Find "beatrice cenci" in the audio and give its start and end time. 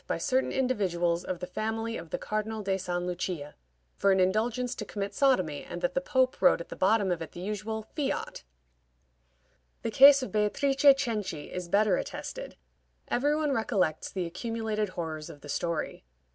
10.31-11.51